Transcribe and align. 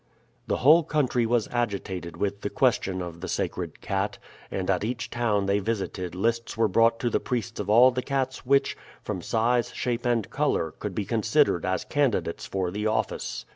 The 0.47 0.57
whole 0.57 0.81
country 0.81 1.27
was 1.27 1.47
agitated 1.51 2.17
with 2.17 2.41
the 2.41 2.49
question 2.49 3.03
of 3.03 3.21
the 3.21 3.27
sacred 3.27 3.81
cat, 3.81 4.17
and 4.49 4.67
at 4.67 4.83
each 4.83 5.11
town 5.11 5.45
they 5.45 5.59
visited 5.59 6.15
lists 6.15 6.57
were 6.57 6.67
brought 6.67 6.97
to 7.01 7.09
the 7.11 7.19
priests 7.19 7.59
of 7.59 7.69
all 7.69 7.91
the 7.91 8.01
cats 8.01 8.43
which, 8.43 8.75
from 9.03 9.21
size, 9.21 9.71
shape, 9.75 10.03
and 10.07 10.27
color, 10.31 10.71
could 10.79 10.95
be 10.95 11.05
considered 11.05 11.65
as 11.65 11.85
candidates 11.85 12.47
for 12.47 12.71
the 12.71 12.87
office. 12.87 13.45